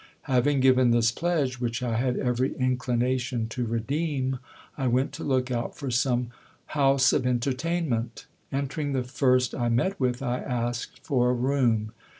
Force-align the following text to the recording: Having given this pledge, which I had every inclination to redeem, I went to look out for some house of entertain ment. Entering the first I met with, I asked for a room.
Having 0.23 0.61
given 0.61 0.89
this 0.89 1.11
pledge, 1.11 1.59
which 1.59 1.83
I 1.83 1.95
had 1.95 2.17
every 2.17 2.55
inclination 2.55 3.45
to 3.49 3.67
redeem, 3.67 4.39
I 4.75 4.87
went 4.87 5.11
to 5.13 5.23
look 5.23 5.51
out 5.51 5.77
for 5.77 5.91
some 5.91 6.29
house 6.73 7.13
of 7.13 7.27
entertain 7.27 7.87
ment. 7.87 8.25
Entering 8.51 8.93
the 8.93 9.03
first 9.03 9.53
I 9.53 9.69
met 9.69 9.99
with, 9.99 10.23
I 10.23 10.39
asked 10.39 10.97
for 11.03 11.29
a 11.29 11.33
room. 11.35 11.91